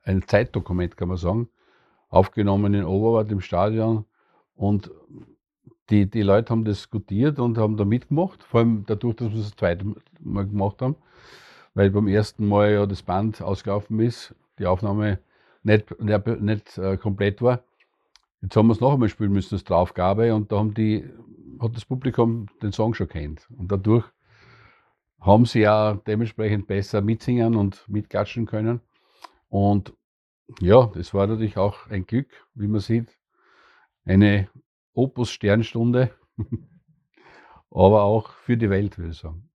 ein 0.01 0.27
Zeitdokument, 0.27 0.97
kann 0.97 1.09
man 1.09 1.17
sagen, 1.17 1.49
aufgenommen 2.09 2.73
in 2.73 2.83
Oberwart 2.83 3.31
im 3.31 3.41
Stadion. 3.41 4.05
Und 4.55 4.89
die, 5.89 6.09
die 6.09 6.21
Leute 6.21 6.51
haben 6.51 6.65
diskutiert 6.65 7.39
und 7.39 7.57
haben 7.57 7.77
da 7.77 7.85
mitgemacht, 7.85 8.43
vor 8.43 8.61
allem 8.61 8.85
dadurch, 8.87 9.15
dass 9.17 9.31
wir 9.31 9.39
es 9.39 9.49
das 9.49 9.55
zweite 9.55 9.85
Mal 10.19 10.47
gemacht 10.47 10.81
haben, 10.81 10.95
weil 11.73 11.91
beim 11.91 12.07
ersten 12.07 12.47
Mal 12.47 12.71
ja 12.71 12.85
das 12.85 13.03
Band 13.03 13.41
ausgelaufen 13.41 13.99
ist, 13.99 14.33
die 14.59 14.65
Aufnahme 14.65 15.19
nicht, 15.63 15.99
nicht, 15.99 16.27
nicht 16.41 16.77
äh, 16.77 16.97
komplett 16.97 17.41
war. 17.41 17.63
Jetzt 18.41 18.55
haben 18.55 18.67
wir 18.67 18.73
es 18.73 18.79
noch 18.79 18.93
einmal 18.93 19.09
spielen 19.09 19.31
müssen, 19.31 19.55
das 19.55 19.63
Draufgabe, 19.63 20.33
und 20.33 20.51
da 20.51 20.57
haben 20.57 20.73
die, 20.73 21.09
hat 21.59 21.75
das 21.75 21.85
Publikum 21.85 22.47
den 22.61 22.71
Song 22.71 22.93
schon 22.93 23.07
kennt. 23.07 23.47
Und 23.57 23.71
dadurch 23.71 24.05
haben 25.19 25.45
sie 25.45 25.61
ja 25.61 25.95
dementsprechend 26.05 26.67
besser 26.67 27.01
mitsingen 27.01 27.55
und 27.55 27.87
mitklatschen 27.89 28.45
können. 28.45 28.81
Und 29.49 29.93
ja, 30.59 30.91
das 30.93 31.13
war 31.13 31.25
natürlich 31.25 31.57
auch 31.57 31.87
ein 31.89 32.05
Glück, 32.05 32.27
wie 32.53 32.67
man 32.67 32.81
sieht. 32.81 33.17
Eine 34.05 34.47
Opus 34.95 35.29
Sternstunde, 35.29 36.11
aber 37.69 38.03
auch 38.03 38.31
für 38.31 38.57
die 38.57 38.69
Welt, 38.69 38.97
würde 38.97 39.11
ich 39.11 39.17
sagen. 39.17 39.49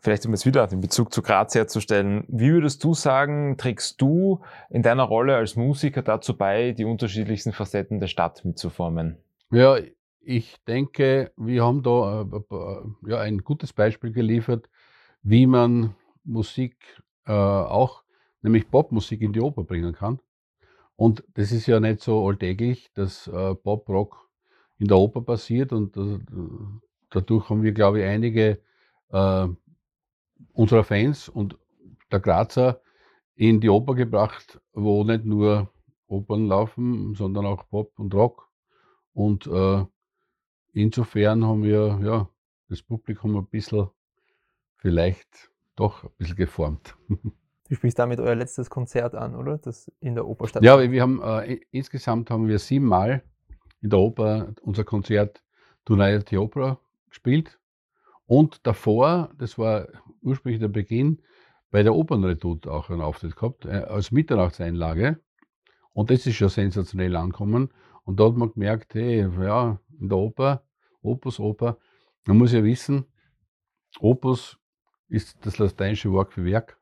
Vielleicht 0.00 0.26
um 0.26 0.32
jetzt 0.32 0.44
wieder 0.44 0.66
den 0.66 0.80
Bezug 0.80 1.14
zu 1.14 1.22
Graz 1.22 1.54
herzustellen, 1.54 2.24
wie 2.28 2.52
würdest 2.52 2.84
du 2.84 2.92
sagen, 2.92 3.56
trägst 3.56 4.00
du 4.00 4.42
in 4.68 4.82
deiner 4.82 5.04
Rolle 5.04 5.34
als 5.34 5.56
Musiker 5.56 6.02
dazu 6.02 6.36
bei, 6.36 6.72
die 6.72 6.84
unterschiedlichsten 6.84 7.52
Facetten 7.52 8.00
der 8.00 8.08
Stadt 8.08 8.44
mitzuformen? 8.44 9.16
Ja, 9.50 9.78
ich 10.20 10.56
denke, 10.66 11.32
wir 11.36 11.64
haben 11.64 11.82
da 11.82 12.22
äh, 12.22 12.54
äh, 12.54 13.10
ja, 13.10 13.20
ein 13.20 13.38
gutes 13.38 13.72
Beispiel 13.72 14.12
geliefert, 14.12 14.68
wie 15.22 15.46
man 15.46 15.94
Musik 16.22 16.76
äh, 17.26 17.32
auch, 17.32 18.02
nämlich 18.42 18.70
Popmusik 18.70 19.22
in 19.22 19.32
die 19.32 19.40
Oper 19.40 19.64
bringen 19.64 19.94
kann. 19.94 20.20
Und 20.96 21.24
das 21.34 21.50
ist 21.50 21.66
ja 21.66 21.80
nicht 21.80 22.00
so 22.00 22.26
alltäglich, 22.26 22.90
dass 22.94 23.26
äh, 23.26 23.54
Pop, 23.54 23.88
Rock 23.88 24.28
in 24.78 24.88
der 24.88 24.96
Oper 24.98 25.22
passiert 25.22 25.72
und 25.72 25.96
äh, 25.96 26.18
dadurch 27.10 27.48
haben 27.48 27.62
wir, 27.62 27.72
glaube 27.72 28.00
ich, 28.00 28.06
einige 28.06 28.60
äh, 29.10 29.48
unserer 30.52 30.84
Fans 30.84 31.28
und 31.28 31.56
der 32.10 32.20
Grazer 32.20 32.80
in 33.34 33.60
die 33.60 33.68
Oper 33.68 33.94
gebracht, 33.94 34.60
wo 34.72 35.04
nicht 35.04 35.24
nur 35.24 35.70
Opern 36.06 36.46
laufen, 36.46 37.14
sondern 37.14 37.46
auch 37.46 37.68
Pop 37.68 37.98
und 37.98 38.14
Rock. 38.14 38.48
Und 39.12 39.46
äh, 39.46 39.84
insofern 40.72 41.44
haben 41.44 41.62
wir 41.62 42.00
ja, 42.02 42.28
das 42.68 42.82
Publikum 42.82 43.36
ein 43.36 43.46
bisschen 43.46 43.88
vielleicht 44.76 45.50
doch 45.76 46.04
ein 46.04 46.10
bisschen 46.18 46.36
geformt. 46.36 46.96
Du 47.66 47.76
sprichst 47.76 47.98
damit 47.98 48.20
euer 48.20 48.34
letztes 48.34 48.68
Konzert 48.68 49.14
an, 49.14 49.34
oder? 49.34 49.56
Das 49.56 49.90
in 49.98 50.14
der 50.14 50.26
Oper 50.26 50.48
stattfindet. 50.48 50.84
Ja, 50.84 50.92
wir 50.92 51.00
haben 51.00 51.22
äh, 51.22 51.60
insgesamt 51.70 52.30
haben 52.30 52.46
wir 52.46 52.58
siebenmal 52.58 53.24
in 53.84 53.90
der 53.90 53.98
Oper 53.98 54.54
unser 54.62 54.82
Konzert 54.82 55.42
Tonight 55.84 56.30
the 56.30 56.38
Opera 56.38 56.80
gespielt. 57.10 57.60
Und 58.24 58.66
davor, 58.66 59.30
das 59.36 59.58
war 59.58 59.86
ursprünglich 60.22 60.58
der 60.58 60.68
Beginn, 60.68 61.20
bei 61.70 61.82
der 61.82 61.94
Opernredoute 61.94 62.72
auch 62.72 62.88
einen 62.88 63.02
Auftritt 63.02 63.36
gehabt, 63.36 63.66
äh, 63.66 63.84
als 63.86 64.10
Mitternachtseinlage. 64.10 65.20
Und 65.92 66.10
das 66.10 66.26
ist 66.26 66.36
schon 66.36 66.48
sensationell 66.48 67.14
angekommen. 67.14 67.74
Und 68.04 68.18
da 68.18 68.24
hat 68.24 68.36
man 68.36 68.52
gemerkt, 68.52 68.94
hey, 68.94 69.28
ja, 69.42 69.78
in 70.00 70.08
der 70.08 70.16
Oper, 70.16 70.64
Opus, 71.02 71.38
Oper, 71.38 71.76
man 72.26 72.38
muss 72.38 72.52
ja 72.52 72.64
wissen, 72.64 73.04
Opus 74.00 74.58
ist 75.08 75.36
das 75.44 75.58
lateinische 75.58 76.10
Wort 76.10 76.32
für 76.32 76.44
Werk, 76.46 76.78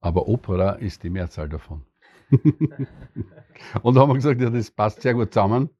aber 0.00 0.28
Opera 0.28 0.74
ist 0.74 1.02
die 1.02 1.10
Mehrzahl 1.10 1.48
davon. 1.48 1.84
und 3.82 3.94
da 3.94 4.00
haben 4.00 4.10
wir 4.10 4.14
gesagt, 4.14 4.40
ja, 4.40 4.50
das 4.50 4.70
passt 4.70 5.02
sehr 5.02 5.14
gut 5.14 5.32
zusammen. 5.32 5.70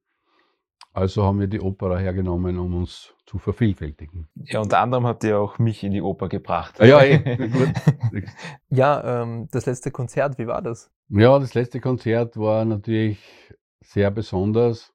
Also 0.93 1.23
haben 1.23 1.39
wir 1.39 1.47
die 1.47 1.59
Opera 1.59 1.97
hergenommen, 1.97 2.59
um 2.59 2.75
uns 2.75 3.15
zu 3.25 3.39
vervielfältigen. 3.39 4.27
Ja, 4.35 4.59
unter 4.59 4.79
anderem 4.79 5.07
habt 5.07 5.23
ihr 5.23 5.39
auch 5.39 5.57
mich 5.57 5.83
in 5.83 5.91
die 5.91 6.03
Oper 6.03 6.29
gebracht. 6.29 6.79
Ja, 6.79 7.01
eh, 7.01 7.17
gut. 7.47 7.73
ja 8.69 9.23
ähm, 9.23 9.47
das 9.51 9.65
letzte 9.65 9.89
Konzert, 9.89 10.37
wie 10.37 10.45
war 10.45 10.61
das? 10.61 10.91
Ja, 11.09 11.39
das 11.39 11.55
letzte 11.55 11.79
Konzert 11.79 12.37
war 12.37 12.63
natürlich 12.63 13.19
sehr 13.81 14.11
besonders. 14.11 14.93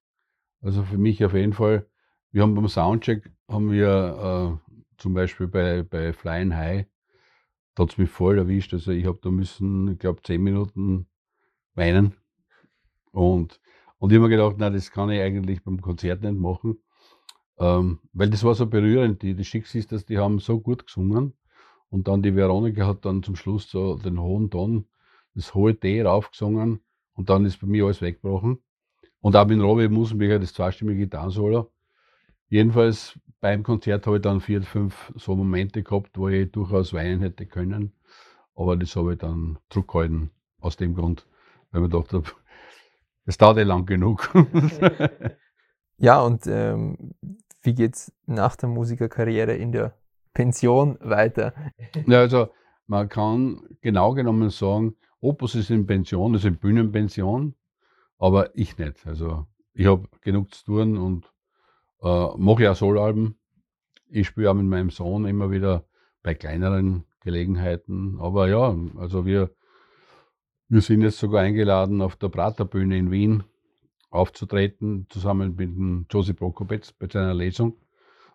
Also 0.61 0.85
für 0.85 0.99
mich 0.99 1.25
auf 1.25 1.35
jeden 1.35 1.53
Fall. 1.53 1.87
Wir 2.31 2.43
haben 2.43 2.55
beim 2.55 2.69
Soundcheck, 2.69 3.33
haben 3.49 3.73
wir 3.73 4.61
äh, 4.63 4.73
zum 4.99 5.15
Beispiel 5.15 5.49
bei, 5.49 5.83
bei 5.83 6.13
Flying 6.13 6.55
High, 6.55 6.87
da 7.75 7.85
hat 7.85 7.93
es 7.93 7.99
mich 7.99 8.11
voll 8.11 8.39
erwischt. 8.39 8.73
Also 8.73 8.93
ich 8.93 9.07
habe 9.07 9.19
da 9.21 9.31
müssen, 9.31 9.93
ich 9.93 9.99
glaube, 9.99 10.23
zehn 10.23 10.43
Minuten 10.43 11.09
weinen. 11.79 12.15
Und, 13.13 13.61
und 13.99 14.13
ich 14.13 14.19
habe 14.19 14.29
mir 14.29 14.37
gedacht, 14.37 14.57
na, 14.59 14.71
das 14.71 14.91
kann 14.91 15.11
ich 15.11 15.21
eigentlich 15.21 15.65
beim 15.65 15.81
Konzert 15.81 16.23
nicht 16.23 16.37
machen. 16.37 16.79
Ähm, 17.59 17.99
weil 18.13 18.31
das 18.31 18.45
war 18.45 18.55
so 18.55 18.67
berührend. 18.67 19.23
Die, 19.23 19.35
die 19.35 19.45
Schicksals, 19.45 20.05
die 20.05 20.19
haben 20.19 20.39
so 20.39 20.61
gut 20.61 20.87
gesungen. 20.87 21.35
Und 21.91 22.07
dann 22.07 22.23
die 22.23 22.35
Veronika 22.37 22.87
hat 22.87 23.05
dann 23.05 23.23
zum 23.23 23.35
Schluss 23.35 23.71
so 23.71 23.97
den 23.97 24.21
hohen 24.21 24.51
Ton, 24.51 24.87
das 25.35 25.55
hohe 25.55 25.75
D 25.75 26.03
raufgesungen. 26.03 26.81
Und 27.15 27.31
dann 27.31 27.45
ist 27.47 27.61
bei 27.61 27.67
mir 27.67 27.85
alles 27.85 28.03
weggebrochen. 28.03 28.59
Und 29.21 29.35
auch 29.35 29.47
mit 29.47 29.61
Robbie 29.61 29.89
Musenbecher 29.89 30.39
das 30.39 30.53
zweistimmige 30.53 31.01
Gitarrensolo. 31.01 31.73
Jedenfalls 32.49 33.19
beim 33.41 33.63
Konzert 33.63 34.07
habe 34.07 34.17
ich 34.17 34.23
dann 34.23 34.41
vier, 34.41 34.63
fünf 34.63 35.13
so 35.17 35.35
Momente 35.35 35.83
gehabt, 35.83 36.17
wo 36.19 36.29
ich 36.29 36.51
durchaus 36.51 36.93
weinen 36.93 37.21
hätte 37.21 37.47
können. 37.47 37.93
Aber 38.55 38.77
das 38.77 38.95
habe 38.97 39.13
ich 39.13 39.19
dann 39.19 39.59
zurückgehalten, 39.71 40.31
aus 40.61 40.77
dem 40.77 40.95
Grund, 40.95 41.27
weil 41.71 41.85
ich 41.85 41.91
gedacht 41.91 42.13
habe, 42.13 42.31
es 43.25 43.39
dauert 43.39 43.59
ja 43.59 43.65
lang 43.65 43.87
genug. 43.87 44.33
ja, 45.99 46.21
und 46.21 46.47
ähm, 46.47 47.15
wie 47.63 47.75
geht's 47.75 48.13
nach 48.27 48.57
der 48.57 48.69
Musikerkarriere 48.69 49.55
in 49.55 49.73
der 49.73 49.95
Pension 50.33 50.99
weiter? 51.01 51.53
Ja, 52.07 52.21
also 52.21 52.49
man 52.87 53.09
kann 53.09 53.61
genau 53.81 54.15
genommen 54.15 54.51
sagen, 54.51 54.97
Opus 55.21 55.55
ist 55.55 55.71
in 55.71 55.87
Pension, 55.87 56.35
ist 56.35 56.45
in 56.45 56.59
Bühnenpension, 56.59 57.55
aber 58.19 58.57
ich 58.57 58.79
nicht. 58.79 59.07
Also 59.07 59.47
ich 59.75 59.87
habe 59.87 60.09
genug 60.23 60.55
zu 60.55 60.65
tun 60.65 60.97
und 60.97 61.33
äh, 62.03 62.29
mache 62.37 62.63
ja 62.63 62.75
Soloalben. 62.75 63.39
Ich 64.09 64.29
spiele 64.29 64.51
auch 64.51 64.55
mit 64.55 64.67
meinem 64.67 64.91
Sohn 64.91 65.27
immer 65.27 65.51
wieder 65.51 65.85
bei 66.23 66.35
kleineren 66.35 67.05
Gelegenheiten. 67.21 68.19
Aber 68.21 68.49
ja, 68.49 68.75
also 68.97 69.27
wir, 69.27 69.51
wir 70.69 70.83
sind 70.83 71.03
jetzt 71.03 71.19
sogar 71.19 71.43
eingeladen, 71.43 72.03
auf 72.03 72.17
der 72.17 72.29
Praterbühne 72.29 72.99
in 72.99 73.11
Wien 73.11 73.45
aufzutreten, 74.11 75.07
zusammen 75.09 75.57
mit 75.57 75.61
dem 75.61 76.07
Josi 76.11 76.35
Prokopetz 76.35 76.93
bei 76.93 77.09
seiner 77.09 77.35
Lesung. 77.35 77.77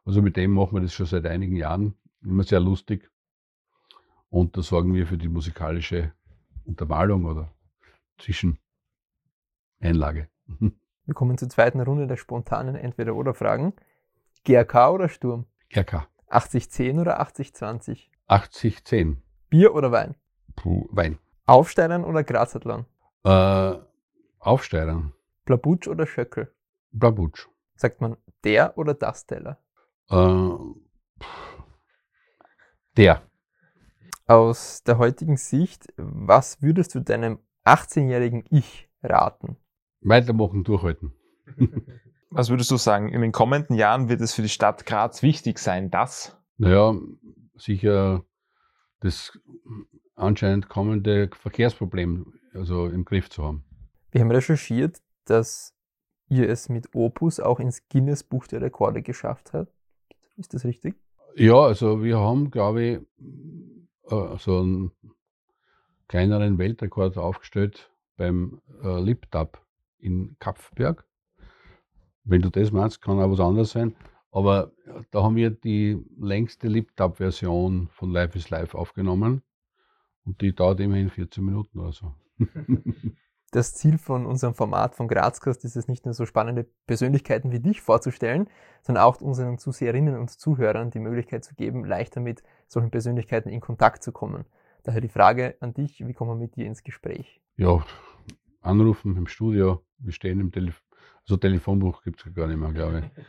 Also 0.05 0.21
mit 0.21 0.37
dem 0.37 0.51
machen 0.51 0.75
wir 0.75 0.81
das 0.81 0.93
schon 0.93 1.05
seit 1.05 1.25
einigen 1.25 1.55
Jahren. 1.55 1.95
Immer 2.23 2.43
sehr 2.43 2.59
lustig. 2.59 3.09
Und 4.29 4.57
da 4.57 4.61
sorgen 4.61 4.93
wir 4.93 5.07
für 5.07 5.17
die 5.17 5.29
musikalische 5.29 6.11
Untermalung 6.65 7.25
oder 7.25 7.53
Zwischeneinlage. 8.17 10.27
Wir 11.05 11.13
kommen 11.13 11.37
zur 11.37 11.49
zweiten 11.49 11.81
Runde 11.81 12.07
der 12.07 12.15
spontanen 12.15 12.75
Entweder-Oder-Fragen. 12.75 13.73
GRK 14.45 14.91
oder 14.91 15.09
Sturm? 15.09 15.47
GRK. 15.69 16.07
80-10 16.29 17.01
oder 17.01 17.21
80-20? 17.21 18.07
80-10. 18.29 19.17
Bier 19.49 19.75
oder 19.75 19.91
Wein? 19.91 20.15
Puh, 20.55 20.87
Wein. 20.91 21.19
Aufsteigern 21.45 22.03
oder 22.05 22.23
Grazathlon? 22.23 22.85
Äh, 23.23 23.75
Aufsteigern. 24.39 25.13
Blabutsch 25.45 25.87
oder 25.87 26.07
Schöckel? 26.07 26.53
Blabutsch. 26.91 27.47
Sagt 27.75 28.01
man 28.01 28.17
der 28.43 28.77
oder 28.77 28.93
das 28.93 29.25
Teller? 29.25 29.59
Äh, 30.09 30.49
der. 32.97 33.23
Aus 34.25 34.83
der 34.83 34.97
heutigen 34.97 35.37
Sicht, 35.37 35.93
was 35.97 36.61
würdest 36.61 36.95
du 36.95 37.01
deinem 37.01 37.39
18-jährigen 37.65 38.45
Ich 38.49 38.89
raten? 39.01 39.57
Weitermachen, 40.01 40.63
durchhalten. 40.63 41.13
Was 42.35 42.49
würdest 42.49 42.71
du 42.71 42.77
sagen, 42.77 43.09
in 43.09 43.21
den 43.21 43.31
kommenden 43.31 43.75
Jahren 43.75 44.09
wird 44.09 44.19
es 44.19 44.33
für 44.33 44.41
die 44.41 44.49
Stadt 44.49 44.87
Graz 44.87 45.21
wichtig 45.21 45.59
sein, 45.59 45.91
dass? 45.91 46.35
Naja, 46.57 46.95
sicher 47.53 48.25
das 49.03 49.37
anscheinend 50.15 50.69
kommende 50.69 51.29
Verkehrsproblem 51.33 52.33
also 52.53 52.87
im 52.87 53.05
Griff 53.05 53.29
zu 53.29 53.43
haben. 53.43 53.63
Wir 54.11 54.21
haben 54.21 54.31
recherchiert, 54.31 55.01
dass 55.25 55.73
ihr 56.29 56.49
es 56.49 56.69
mit 56.69 56.93
Opus 56.93 57.39
auch 57.39 57.59
ins 57.59 57.87
Guinness 57.89 58.23
Buch 58.23 58.47
der 58.47 58.61
Rekorde 58.61 59.01
geschafft 59.01 59.53
habt. 59.53 59.71
Ist 60.37 60.53
das 60.53 60.65
richtig? 60.65 60.95
Ja, 61.35 61.61
also 61.61 62.03
wir 62.03 62.19
haben, 62.19 62.51
glaube 62.51 62.83
ich, 62.83 62.99
äh, 64.11 64.37
so 64.37 64.59
einen 64.59 64.91
kleineren 66.07 66.57
Weltrekord 66.57 67.17
aufgestellt 67.17 67.91
beim 68.17 68.61
äh, 68.83 68.99
Lip-Tap 68.99 69.59
in 69.97 70.35
Kapfberg. 70.39 71.05
Wenn 72.23 72.41
du 72.41 72.49
das 72.49 72.71
meinst, 72.71 73.01
kann 73.01 73.19
auch 73.19 73.31
was 73.31 73.39
anderes 73.39 73.71
sein. 73.71 73.95
Aber 74.33 74.71
da 75.11 75.21
haben 75.21 75.35
wir 75.35 75.51
die 75.51 76.03
längste 76.19 76.67
Lip-Tap-Version 76.67 77.87
von 77.89 78.11
Life 78.11 78.35
is 78.35 78.49
Life 78.49 78.75
aufgenommen. 78.75 79.43
Und 80.25 80.41
die 80.41 80.55
dauert 80.55 80.79
immerhin 80.79 81.11
14 81.11 81.45
Minuten 81.45 81.79
oder 81.79 81.91
so. 81.91 82.15
das 83.51 83.75
Ziel 83.75 83.99
von 83.99 84.25
unserem 84.25 84.55
Format 84.55 84.95
von 84.95 85.07
Grazcast 85.07 85.63
ist 85.65 85.75
es 85.75 85.87
nicht 85.87 86.05
nur 86.05 86.15
so 86.15 86.25
spannende 86.25 86.65
Persönlichkeiten 86.87 87.51
wie 87.51 87.59
dich 87.59 87.81
vorzustellen, 87.81 88.49
sondern 88.81 89.03
auch 89.03 89.21
unseren 89.21 89.59
Zuseherinnen 89.59 90.17
und 90.17 90.31
Zuhörern 90.31 90.89
die 90.89 90.99
Möglichkeit 90.99 91.43
zu 91.43 91.53
geben, 91.53 91.85
leichter 91.85 92.19
mit 92.19 92.41
solchen 92.67 92.89
Persönlichkeiten 92.89 93.49
in 93.49 93.61
Kontakt 93.61 94.01
zu 94.01 94.11
kommen. 94.11 94.45
Daher 94.81 95.01
die 95.01 95.09
Frage 95.09 95.57
an 95.59 95.75
dich, 95.75 96.05
wie 96.07 96.13
kommen 96.13 96.31
wir 96.31 96.43
mit 96.43 96.55
dir 96.55 96.65
ins 96.65 96.81
Gespräch? 96.81 97.39
Ja, 97.55 97.85
anrufen 98.61 99.15
im 99.15 99.27
Studio, 99.27 99.85
wir 99.99 100.11
stehen 100.11 100.39
im 100.39 100.51
Telefon, 100.51 100.81
also 101.21 101.37
Telefonbuch 101.37 102.01
gibt 102.01 102.25
es 102.25 102.33
gar 102.33 102.47
nicht 102.47 102.57
mehr, 102.57 102.71
glaube 102.71 102.99
ich. 102.99 103.23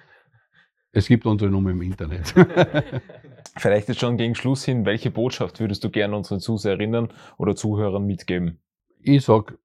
Es 0.95 1.09
gibt 1.09 1.27
unsere 1.27 1.51
Nummer 1.51 1.71
im 1.71 1.83
Internet. 1.83 2.33
Vielleicht 3.57 3.89
jetzt 3.89 4.01
schon 4.01 4.17
gegen 4.17 4.35
Schluss 4.35 4.65
hin, 4.65 4.85
welche 4.85 5.11
Botschaft 5.11 5.61
würdest 5.61 5.85
du 5.85 5.91
gerne 5.91 6.17
unseren 6.17 6.41
Zuseherinnen 6.41 7.09
oder 7.37 7.55
Zuhörern 7.57 8.05
mitgeben? 8.07 8.61
Ich 9.01 9.25
sag, 9.25 9.59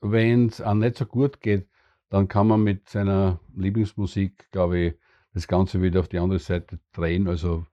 wenn 0.00 0.46
es 0.46 0.60
einem 0.60 0.80
nicht 0.80 0.96
so 0.96 1.06
gut 1.06 1.40
geht, 1.40 1.68
dann 2.08 2.28
kann 2.28 2.46
man 2.46 2.62
mit 2.62 2.88
seiner 2.88 3.40
Lieblingsmusik, 3.56 4.50
glaube 4.50 4.78
ich, 4.78 4.94
das 5.34 5.48
Ganze 5.48 5.82
wieder 5.82 6.00
auf 6.00 6.08
die 6.08 6.18
andere 6.18 6.38
Seite 6.38 6.78
drehen. 6.92 7.28
Also 7.28 7.66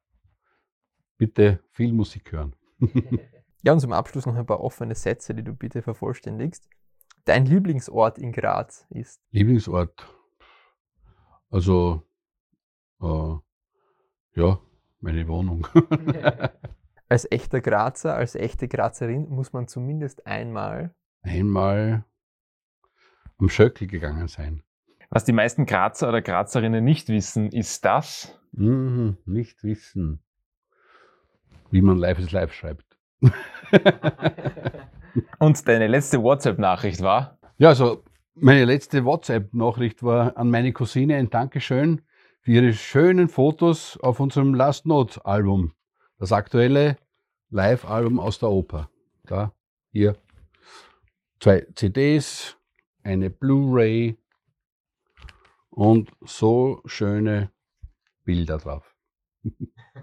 bitte 1.17 1.59
viel 1.71 1.93
Musik 1.93 2.31
hören. 2.31 2.55
ja, 3.63 3.73
und 3.73 3.79
zum 3.79 3.93
Abschluss 3.93 4.25
noch 4.25 4.35
ein 4.35 4.45
paar 4.45 4.61
offene 4.61 4.95
Sätze, 4.95 5.33
die 5.33 5.43
du 5.43 5.53
bitte 5.53 5.81
vervollständigst 5.81 6.67
dein 7.25 7.45
Lieblingsort 7.45 8.17
in 8.17 8.31
Graz 8.31 8.85
ist? 8.89 9.21
Lieblingsort? 9.31 10.05
Also, 11.49 12.03
äh, 13.03 14.39
ja, 14.39 14.59
meine 15.01 15.27
Wohnung. 15.27 15.67
als 17.09 17.29
echter 17.31 17.61
Grazer, 17.61 18.15
als 18.15 18.35
echte 18.35 18.67
Grazerin 18.67 19.29
muss 19.29 19.53
man 19.53 19.67
zumindest 19.67 20.25
einmal 20.25 20.95
einmal 21.23 22.05
am 23.37 23.49
Schöckel 23.49 23.87
gegangen 23.87 24.27
sein. 24.27 24.63
Was 25.09 25.25
die 25.25 25.31
meisten 25.31 25.65
Grazer 25.65 26.09
oder 26.09 26.21
Grazerinnen 26.21 26.83
nicht 26.83 27.09
wissen, 27.09 27.51
ist 27.51 27.85
das? 27.85 28.39
Mhm, 28.51 29.17
nicht 29.25 29.63
wissen, 29.63 30.23
wie 31.71 31.81
man 31.81 31.97
Live 31.97 32.19
is 32.19 32.31
Live 32.31 32.53
schreibt. 32.53 32.97
Und 35.39 35.67
deine 35.67 35.87
letzte 35.87 36.21
WhatsApp-Nachricht 36.21 37.01
war? 37.01 37.37
Ja, 37.57 37.69
also 37.69 38.03
meine 38.35 38.65
letzte 38.65 39.05
WhatsApp-Nachricht 39.05 40.03
war 40.03 40.35
an 40.37 40.49
meine 40.49 40.73
Cousine 40.73 41.15
ein 41.15 41.29
Dankeschön 41.29 42.01
für 42.43 42.51
ihre 42.51 42.73
schönen 42.73 43.29
Fotos 43.29 43.97
auf 43.97 44.19
unserem 44.19 44.53
Last 44.53 44.85
Note-Album. 44.85 45.73
Das 46.19 46.31
aktuelle 46.31 46.97
Live-Album 47.49 48.19
aus 48.19 48.39
der 48.39 48.49
Oper. 48.49 48.89
Da, 49.23 49.53
hier. 49.91 50.17
Zwei 51.39 51.65
CDs, 51.75 52.57
eine 53.03 53.29
Blu-ray 53.29 54.17
und 55.69 56.11
so 56.21 56.81
schöne 56.85 57.49
Bilder 58.25 58.57
drauf. 58.57 58.93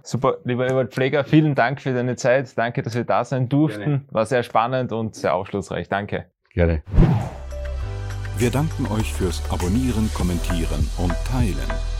Super, 0.02 0.38
lieber 0.44 0.66
Ewald 0.66 0.92
Pfleger, 0.92 1.24
vielen 1.24 1.54
Dank 1.54 1.80
für 1.80 1.92
deine 1.92 2.16
Zeit. 2.16 2.56
Danke, 2.56 2.82
dass 2.82 2.94
wir 2.94 3.04
da 3.04 3.24
sein 3.24 3.48
durften. 3.48 3.84
Gerne. 3.84 4.04
War 4.10 4.26
sehr 4.26 4.42
spannend 4.42 4.92
und 4.92 5.14
sehr 5.14 5.34
aufschlussreich. 5.34 5.88
Danke. 5.88 6.30
Gerne. 6.52 6.82
Wir 8.36 8.50
danken 8.50 8.86
euch 8.86 9.12
fürs 9.12 9.42
Abonnieren, 9.50 10.10
Kommentieren 10.14 10.88
und 10.98 11.14
Teilen. 11.26 11.99